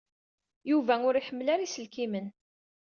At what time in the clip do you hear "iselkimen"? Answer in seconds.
1.67-2.27